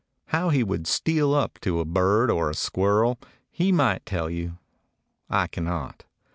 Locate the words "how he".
0.29-0.63